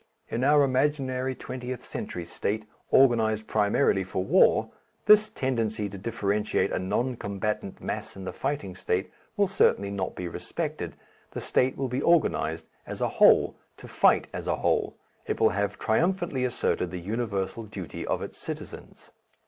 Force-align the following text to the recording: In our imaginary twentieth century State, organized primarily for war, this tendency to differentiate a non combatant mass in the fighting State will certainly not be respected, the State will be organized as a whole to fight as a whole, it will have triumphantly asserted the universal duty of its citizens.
In 0.29 0.43
our 0.43 0.63
imaginary 0.63 1.35
twentieth 1.35 1.83
century 1.85 2.25
State, 2.25 2.65
organized 2.89 3.45
primarily 3.45 4.03
for 4.03 4.23
war, 4.23 4.71
this 5.05 5.29
tendency 5.29 5.87
to 5.89 5.97
differentiate 5.99 6.71
a 6.71 6.79
non 6.79 7.15
combatant 7.17 7.79
mass 7.79 8.15
in 8.15 8.23
the 8.23 8.33
fighting 8.33 8.73
State 8.73 9.11
will 9.37 9.45
certainly 9.47 9.91
not 9.91 10.15
be 10.15 10.27
respected, 10.27 10.95
the 11.29 11.39
State 11.39 11.77
will 11.77 11.87
be 11.87 12.01
organized 12.01 12.65
as 12.87 12.99
a 12.99 13.09
whole 13.09 13.55
to 13.77 13.87
fight 13.87 14.27
as 14.33 14.47
a 14.47 14.55
whole, 14.55 14.95
it 15.27 15.39
will 15.39 15.49
have 15.49 15.77
triumphantly 15.77 16.45
asserted 16.45 16.89
the 16.89 16.97
universal 16.99 17.61
duty 17.65 18.03
of 18.07 18.23
its 18.23 18.39
citizens. 18.39 19.11